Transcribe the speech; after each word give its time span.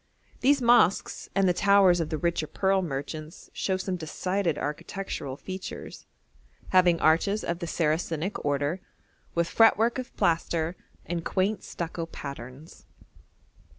These 0.39 0.63
mosques 0.63 1.29
and 1.35 1.47
the 1.47 1.53
towers 1.53 1.99
of 1.99 2.09
the 2.09 2.17
richer 2.17 2.47
pearl 2.47 2.81
merchants 2.81 3.51
show 3.53 3.77
some 3.77 3.97
decided 3.97 4.57
architectural 4.57 5.37
features, 5.37 6.07
having 6.69 6.99
arches 6.99 7.43
of 7.43 7.59
the 7.59 7.67
Saracenic 7.67 8.43
order, 8.43 8.81
with 9.35 9.47
fretwork 9.47 9.99
of 9.99 10.17
plaster 10.17 10.75
and 11.05 11.23
quaint 11.23 11.63
stucco 11.63 12.07
patterns. 12.07 12.87